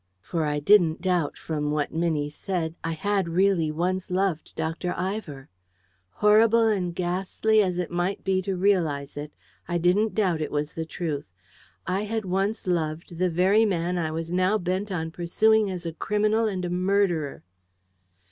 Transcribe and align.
For 0.23 0.45
I 0.47 0.59
didn't 0.59 0.99
doubt, 0.99 1.37
from 1.37 1.69
what 1.69 1.93
Minnie 1.93 2.31
said, 2.31 2.73
I 2.83 2.93
had 2.93 3.29
really 3.29 3.69
once 3.69 4.09
loved 4.09 4.55
Dr. 4.55 4.95
Ivor. 4.97 5.47
Horrible 6.09 6.65
and 6.67 6.95
ghastly 6.95 7.61
as 7.61 7.77
it 7.77 7.91
might 7.91 8.23
be 8.23 8.41
to 8.41 8.55
realise 8.57 9.15
it, 9.15 9.31
I 9.67 9.77
didn't 9.77 10.15
doubt 10.15 10.41
it 10.41 10.49
was 10.51 10.73
the 10.73 10.85
truth. 10.87 11.27
I 11.85 12.05
had 12.05 12.25
once 12.25 12.65
loved 12.65 13.19
the 13.19 13.29
very 13.29 13.63
man 13.63 13.99
I 13.99 14.09
was 14.09 14.31
now 14.31 14.57
bent 14.57 14.91
on 14.91 15.11
pursuing 15.11 15.69
as 15.69 15.85
a 15.85 15.93
criminal 15.93 16.47
and 16.47 16.65
a 16.65 16.71
murderer! 16.71 17.43